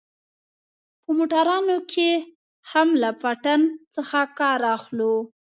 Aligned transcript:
په 1.03 1.11
موټرانو 1.17 1.75
کښې 1.91 2.11
هم 2.71 2.87
له 3.01 3.09
پټن 3.21 3.61
څخه 3.95 4.19
کار 4.39 4.59
اخلو. 4.75 5.15